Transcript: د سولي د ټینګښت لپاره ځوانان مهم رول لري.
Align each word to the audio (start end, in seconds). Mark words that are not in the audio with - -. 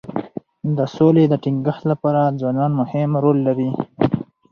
د 0.77 0.79
سولي 0.95 1.25
د 1.29 1.33
ټینګښت 1.43 1.83
لپاره 1.91 2.21
ځوانان 2.39 2.71
مهم 2.81 3.09
رول 3.23 3.37
لري. 3.47 3.69